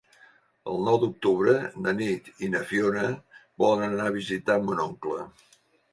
[0.71, 1.53] El nou d'octubre
[1.83, 3.05] na Nit i na Fiona
[3.65, 5.21] volen anar a visitar mon oncle.